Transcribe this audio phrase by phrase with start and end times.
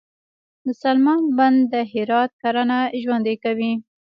[0.65, 3.71] د سلما بند د هرات کرنه ژوندي کوي